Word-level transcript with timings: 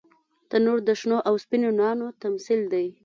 تنور 0.49 0.79
د 0.87 0.89
شنو 0.99 1.17
او 1.27 1.33
سپینو 1.43 1.69
نانو 1.79 2.07
تمثیل 2.21 2.61
دی 2.73 2.87